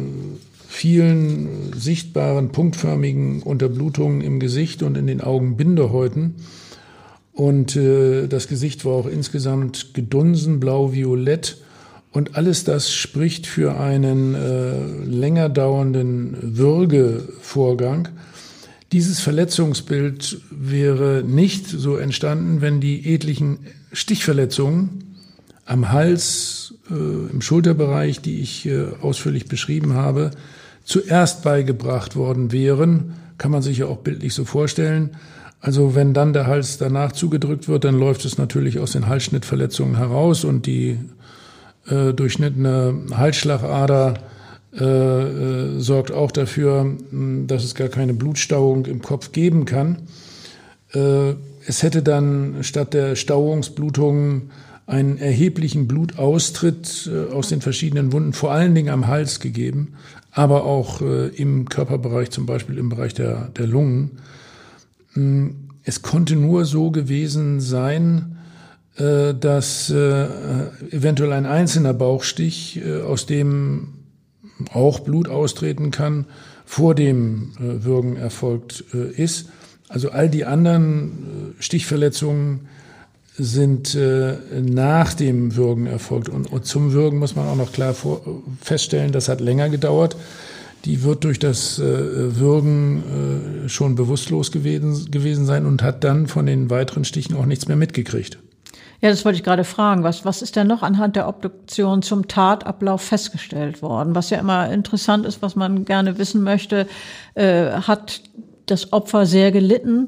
[0.69, 6.35] vielen sichtbaren punktförmigen Unterblutungen im Gesicht und in den Augenbindehäuten.
[7.33, 11.59] Und äh, das Gesicht war auch insgesamt gedunsen, blau-violett
[12.13, 18.09] und alles das spricht für einen äh, länger dauernden Würgevorgang.
[18.93, 23.61] Dieses Verletzungsbild wäre nicht so entstanden, wenn die etlichen
[23.93, 25.17] Stichverletzungen
[25.65, 30.33] am Hals, äh, im Schulterbereich, die ich äh, ausführlich beschrieben habe,
[30.85, 33.15] zuerst beigebracht worden wären.
[33.39, 35.11] Kann man sich ja auch bildlich so vorstellen.
[35.61, 39.97] Also wenn dann der Hals danach zugedrückt wird, dann läuft es natürlich aus den Halsschnittverletzungen
[39.97, 40.99] heraus und die
[41.89, 44.15] äh, durchschnittene Halsschlagader
[44.75, 49.99] äh, äh, sorgt auch dafür, mh, dass es gar keine Blutstauung im Kopf geben kann.
[50.95, 51.35] Äh,
[51.67, 54.51] es hätte dann statt der Stauungsblutungen
[54.87, 59.95] einen erheblichen Blutaustritt äh, aus den verschiedenen Wunden, vor allen Dingen am Hals gegeben,
[60.31, 64.13] aber auch im Körperbereich, zum Beispiel im Bereich der, der Lungen.
[65.85, 68.39] Es konnte nur so gewesen sein,
[68.97, 70.27] dass äh,
[70.91, 73.95] eventuell ein einzelner Bauchstich, äh, aus dem
[74.75, 76.27] auch Blut austreten kann,
[76.67, 78.81] vor dem Würgen erfolgt
[79.17, 79.49] ist.
[79.89, 82.69] Also all die anderen Stichverletzungen
[83.37, 83.99] sind
[84.63, 86.29] nach dem Würgen erfolgt.
[86.31, 87.95] Und, zum Würgen muss man auch noch klar
[88.61, 90.17] feststellen, das hat länger gedauert.
[90.87, 93.03] Die wird durch das Würgen
[93.67, 98.39] schon bewusstlos gewesen sein und hat dann von den weiteren Stichen auch nichts mehr mitgekriegt.
[99.03, 100.05] Ja, das wollte ich gerade fragen.
[100.05, 104.15] Was, was ist denn noch anhand der Obduktion zum Tatablauf festgestellt worden?
[104.15, 106.87] Was ja immer interessant ist, was man gerne wissen möchte.
[107.35, 108.23] Äh, hat
[108.67, 110.07] das Opfer sehr gelitten?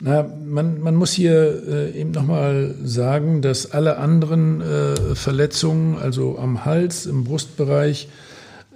[0.00, 6.38] Na, man, man muss hier äh, eben nochmal sagen, dass alle anderen äh, Verletzungen, also
[6.40, 8.08] am Hals, im Brustbereich,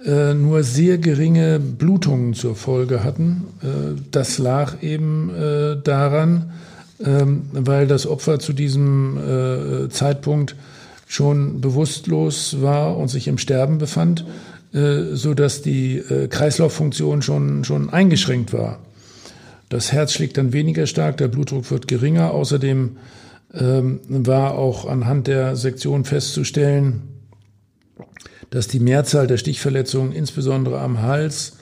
[0.05, 3.45] äh, nur sehr geringe Blutungen zur Folge hatten.
[3.61, 6.53] Äh, das lag eben äh, daran,
[7.05, 10.55] ähm, weil das Opfer zu diesem äh, Zeitpunkt
[11.07, 14.25] schon bewusstlos war und sich im Sterben befand,
[14.73, 18.79] äh, so dass die äh, Kreislauffunktion schon, schon eingeschränkt war.
[19.69, 22.31] Das Herz schlägt dann weniger stark, der Blutdruck wird geringer.
[22.31, 22.97] Außerdem
[23.53, 27.03] ähm, war auch anhand der Sektion festzustellen,
[28.49, 31.57] dass die Mehrzahl der Stichverletzungen, insbesondere am Hals,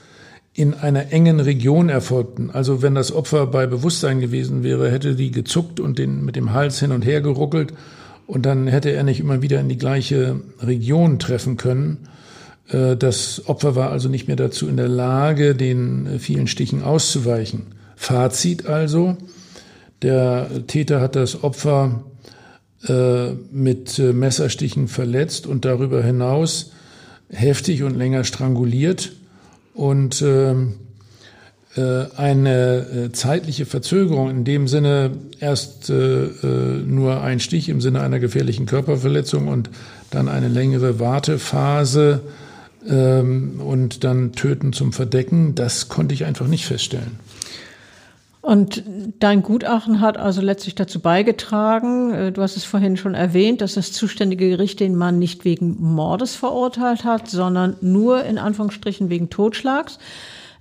[0.59, 2.49] in einer engen Region erfolgten.
[2.51, 6.51] Also wenn das Opfer bei Bewusstsein gewesen wäre, hätte die gezuckt und den mit dem
[6.51, 7.73] Hals hin und her geruckelt
[8.27, 12.09] und dann hätte er nicht immer wieder in die gleiche Region treffen können.
[12.67, 16.83] Äh, das Opfer war also nicht mehr dazu in der Lage, den äh, vielen Stichen
[16.83, 17.67] auszuweichen.
[17.95, 19.15] Fazit also,
[20.01, 22.03] der Täter hat das Opfer
[22.85, 26.71] äh, mit Messerstichen verletzt und darüber hinaus
[27.29, 29.13] heftig und länger stranguliert
[29.73, 30.75] und ähm,
[31.75, 38.01] äh, eine äh, zeitliche Verzögerung in dem Sinne erst äh, nur ein Stich im Sinne
[38.01, 39.69] einer gefährlichen Körperverletzung und
[40.09, 42.21] dann eine längere Wartephase
[42.87, 47.19] ähm, und dann Töten zum Verdecken, das konnte ich einfach nicht feststellen.
[48.49, 48.83] Und
[49.19, 53.75] dein Gutachten hat also letztlich dazu beigetragen, äh, du hast es vorhin schon erwähnt, dass
[53.75, 59.29] das zuständige Gericht den Mann nicht wegen Mordes verurteilt hat, sondern nur in Anführungsstrichen wegen
[59.29, 59.99] Totschlags.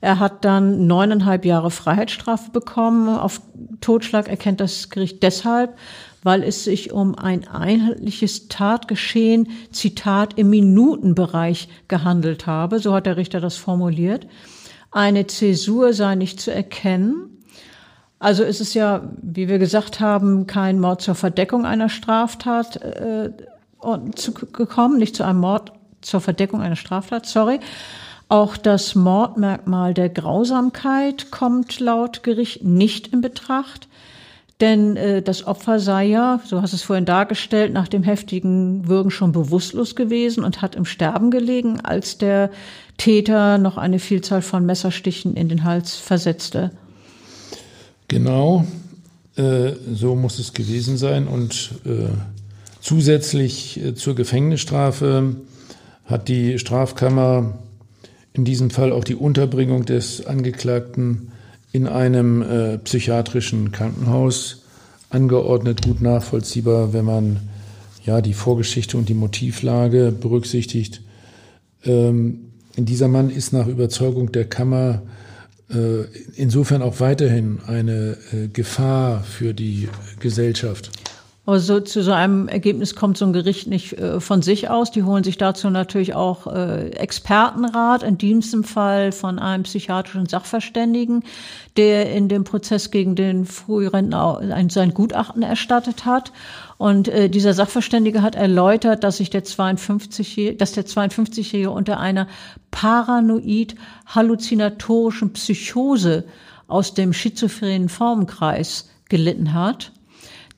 [0.03, 3.09] Er hat dann neuneinhalb Jahre Freiheitsstrafe bekommen.
[3.09, 3.40] Auf
[3.81, 5.79] Totschlag erkennt das Gericht deshalb,
[6.22, 12.81] weil es sich um ein einheitliches Tatgeschehen, Zitat, im Minutenbereich gehandelt habe.
[12.81, 14.27] So hat der Richter das formuliert.
[14.90, 17.38] Eine Zäsur sei nicht zu erkennen.
[18.18, 23.31] Also ist es ja, wie wir gesagt haben, kein Mord zur Verdeckung einer Straftat äh,
[24.16, 27.61] zu, gekommen, nicht zu einem Mord zur Verdeckung einer Straftat, sorry.
[28.28, 33.88] Auch das Mordmerkmal der Grausamkeit kommt laut Gericht nicht in Betracht,
[34.61, 39.11] denn äh, das Opfer sei ja, so hast es vorhin dargestellt, nach dem heftigen Würgen
[39.11, 42.50] schon bewusstlos gewesen und hat im Sterben gelegen, als der
[42.96, 46.72] Täter noch eine Vielzahl von Messerstichen in den Hals versetzte.
[48.09, 48.66] Genau,
[49.37, 51.29] äh, so muss es gewesen sein.
[51.29, 52.09] Und äh,
[52.81, 55.37] zusätzlich äh, zur Gefängnisstrafe
[56.07, 57.59] hat die Strafkammer
[58.33, 61.33] in diesem Fall auch die Unterbringung des Angeklagten
[61.73, 64.64] in einem äh, psychiatrischen Krankenhaus
[65.11, 67.40] angeordnet, gut nachvollziehbar, wenn man
[68.05, 71.03] ja die Vorgeschichte und die Motivlage berücksichtigt.
[71.85, 75.03] Ähm, dieser Mann ist nach Überzeugung der Kammer
[76.35, 80.90] insofern auch weiterhin eine äh, Gefahr für die Gesellschaft.
[81.44, 84.90] Also zu so einem Ergebnis kommt so ein Gericht nicht äh, von sich aus.
[84.90, 91.24] Die holen sich dazu natürlich auch Expertenrat, in diesem Fall von einem psychiatrischen Sachverständigen,
[91.76, 96.33] der in dem Prozess gegen den Frührentner sein Gutachten erstattet hat.
[96.78, 102.28] Und äh, dieser Sachverständige hat erläutert, dass sich der 52 dass der 52-Jährige unter einer
[102.70, 103.74] paranoid
[104.06, 106.24] halluzinatorischen Psychose
[106.68, 109.90] aus dem schizophrenen Formenkreis gelitten hat.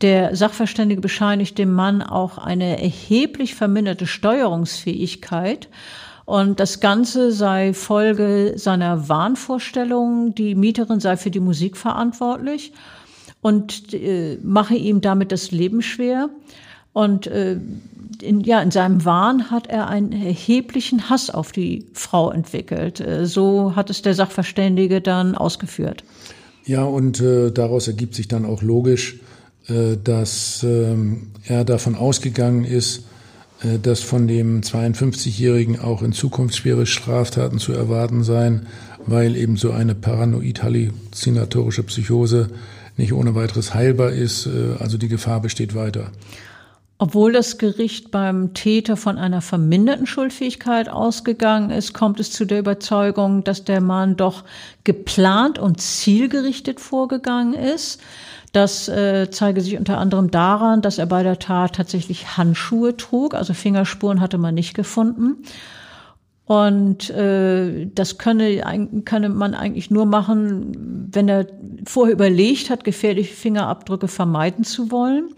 [0.02, 5.68] Der Sachverständige bescheinigt dem Mann auch eine erheblich verminderte Steuerungsfähigkeit.
[6.26, 10.34] Und das Ganze sei Folge seiner Wahnvorstellungen.
[10.34, 12.72] Die Mieterin sei für die Musik verantwortlich
[13.40, 16.28] und äh, mache ihm damit das Leben schwer.
[16.92, 17.58] Und äh,
[18.20, 23.00] in, ja, in seinem Wahn hat er einen erheblichen Hass auf die Frau entwickelt.
[23.00, 26.04] Äh, so hat es der Sachverständige dann ausgeführt.
[26.66, 29.18] Ja, und äh, daraus ergibt sich dann auch logisch,
[29.68, 33.04] äh, dass ähm, er davon ausgegangen ist,
[33.62, 38.66] äh, dass von dem 52-Jährigen auch in Zukunft schwere Straftaten zu erwarten seien,
[39.06, 42.50] weil eben so eine paranoid-halluzinatorische Psychose
[43.00, 44.46] nicht ohne weiteres heilbar ist.
[44.46, 46.12] Äh, also die Gefahr besteht weiter.
[47.02, 52.58] Obwohl das Gericht beim Täter von einer verminderten Schuldfähigkeit ausgegangen ist, kommt es zu der
[52.58, 54.44] Überzeugung, dass der Mann doch
[54.84, 58.02] geplant und zielgerichtet vorgegangen ist.
[58.52, 63.34] Das äh, zeige sich unter anderem daran, dass er bei der Tat tatsächlich Handschuhe trug,
[63.34, 65.38] also Fingerspuren hatte man nicht gefunden.
[66.50, 68.60] Und äh, das könne,
[69.04, 71.46] könne man eigentlich nur machen, wenn er
[71.86, 75.28] vorher überlegt hat, gefährliche Fingerabdrücke vermeiden zu wollen.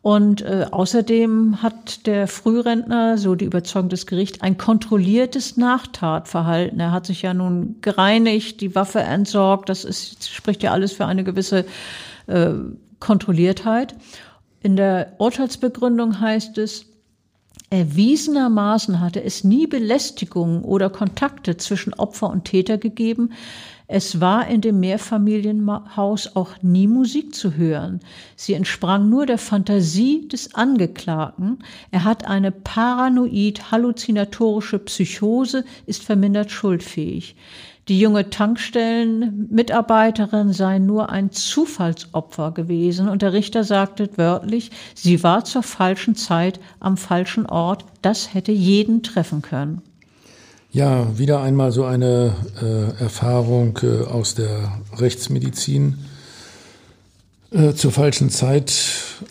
[0.00, 6.78] Und äh, außerdem hat der Frührentner, so die Überzeugung des Gerichts, ein kontrolliertes Nachtatverhalten.
[6.78, 9.68] Er hat sich ja nun gereinigt, die Waffe entsorgt.
[9.68, 11.64] Das ist, spricht ja alles für eine gewisse
[12.28, 12.50] äh,
[13.00, 13.96] Kontrolliertheit.
[14.62, 16.93] In der Urteilsbegründung heißt es,
[17.74, 23.32] Erwiesenermaßen hatte es nie Belästigungen oder Kontakte zwischen Opfer und Täter gegeben.
[23.88, 27.98] Es war in dem Mehrfamilienhaus auch nie Musik zu hören.
[28.36, 31.64] Sie entsprang nur der Fantasie des Angeklagten.
[31.90, 37.34] Er hat eine paranoid-halluzinatorische Psychose, ist vermindert schuldfähig.
[37.88, 45.44] Die junge Tankstellenmitarbeiterin sei nur ein Zufallsopfer gewesen und der Richter sagte wörtlich, sie war
[45.44, 47.84] zur falschen Zeit am falschen Ort.
[48.00, 49.82] Das hätte jeden treffen können.
[50.72, 55.98] Ja, wieder einmal so eine äh, Erfahrung äh, aus der Rechtsmedizin.
[57.54, 58.74] Äh, zur falschen Zeit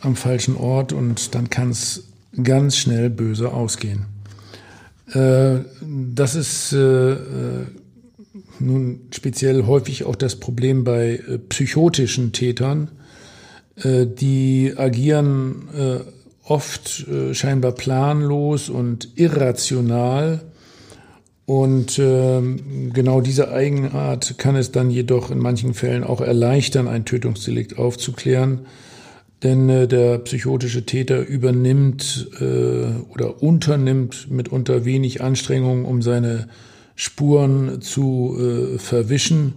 [0.01, 2.03] am falschen Ort und dann kann es
[2.41, 4.05] ganz schnell böse ausgehen.
[5.11, 7.17] Äh, das ist äh, äh,
[8.65, 12.91] nun speziell häufig auch das Problem bei äh, psychotischen Tätern.
[13.75, 15.99] Äh, die agieren äh,
[16.45, 20.41] oft äh, scheinbar planlos und irrational.
[21.45, 22.41] Und äh,
[22.93, 28.61] genau diese Eigenart kann es dann jedoch in manchen Fällen auch erleichtern, ein Tötungsdelikt aufzuklären.
[29.43, 36.47] Denn äh, der psychotische Täter übernimmt äh, oder unternimmt mitunter wenig Anstrengung, um seine
[36.95, 39.55] Spuren zu äh, verwischen,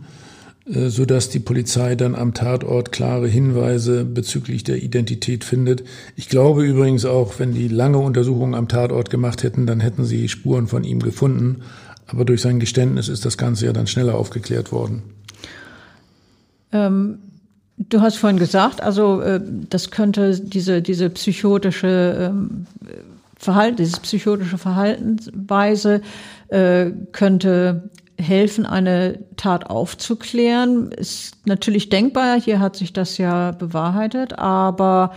[0.70, 5.84] äh, so dass die Polizei dann am Tatort klare Hinweise bezüglich der Identität findet.
[6.16, 10.28] Ich glaube übrigens auch, wenn die lange Untersuchungen am Tatort gemacht hätten, dann hätten sie
[10.28, 11.62] Spuren von ihm gefunden.
[12.06, 15.02] Aber durch sein Geständnis ist das Ganze ja dann schneller aufgeklärt worden.
[16.72, 17.18] Ähm,
[17.78, 22.66] du hast vorhin gesagt, also äh, das könnte diese, diese psychotische ähm,
[23.38, 26.00] Verhalten, diese psychotische Verhaltensweise
[26.48, 30.90] äh, könnte helfen, eine Tat aufzuklären.
[30.92, 35.12] Ist natürlich denkbar, hier hat sich das ja bewahrheitet, aber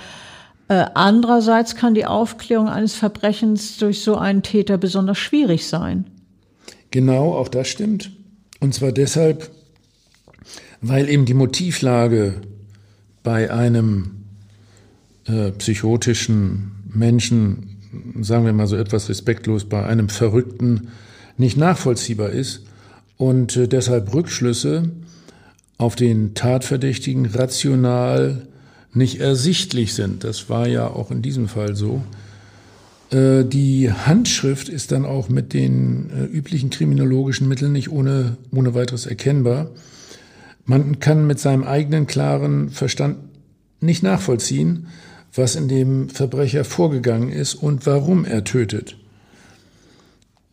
[0.67, 6.05] äh, andererseits kann die Aufklärung eines Verbrechens durch so einen Täter besonders schwierig sein.
[6.91, 8.11] Genau, auch das stimmt.
[8.59, 9.49] Und zwar deshalb,
[10.82, 12.41] weil eben die Motivlage
[13.23, 14.25] bei einem
[15.25, 17.80] äh, psychotischen Menschen
[18.21, 20.89] sagen wir mal so etwas respektlos, bei einem Verrückten
[21.40, 22.62] nicht nachvollziehbar ist
[23.18, 24.92] und äh, deshalb Rückschlüsse
[25.78, 28.48] auf den Tatverdächtigen rational
[28.94, 30.24] nicht ersichtlich sind.
[30.24, 32.04] Das war ja auch in diesem Fall so.
[33.12, 38.74] Äh, die Handschrift ist dann auch mit den äh, üblichen kriminologischen Mitteln nicht ohne, ohne
[38.74, 39.72] weiteres erkennbar.
[40.66, 43.18] Man kann mit seinem eigenen klaren Verstand
[43.80, 44.88] nicht nachvollziehen,
[45.34, 48.98] was in dem Verbrecher vorgegangen ist und warum er tötet.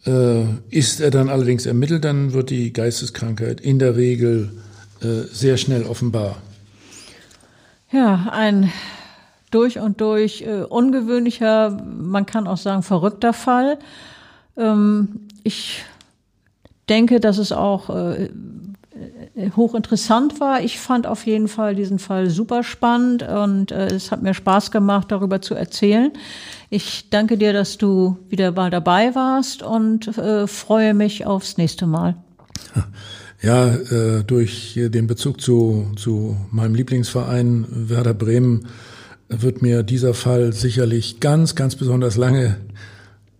[0.07, 4.51] Äh, ist er dann allerdings ermittelt, dann wird die Geisteskrankheit in der Regel
[5.01, 6.37] äh, sehr schnell offenbar.
[7.91, 8.73] Ja, ein
[9.51, 13.79] durch und durch äh, ungewöhnlicher, man kann auch sagen verrückter Fall.
[14.57, 15.85] Ähm, ich
[16.89, 17.91] denke, dass es auch
[19.57, 20.63] hochinteressant war.
[20.63, 24.71] Ich fand auf jeden Fall diesen Fall super spannend und äh, es hat mir Spaß
[24.71, 26.13] gemacht, darüber zu erzählen.
[26.71, 31.87] Ich danke dir, dass du wieder mal dabei warst und äh, freue mich aufs nächste
[31.87, 32.17] Mal.
[33.43, 38.67] Ja, äh, durch den Bezug zu, zu meinem Lieblingsverein Werder Bremen
[39.29, 42.57] wird mir dieser Fall sicherlich ganz, ganz besonders lange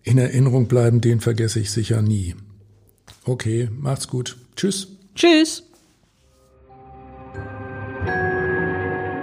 [0.03, 1.01] in Erinnerung bleiben.
[1.01, 2.35] Den vergesse ich sicher nie.
[3.25, 4.37] Okay, macht's gut.
[4.55, 4.87] Tschüss.
[5.15, 5.66] Tschüss.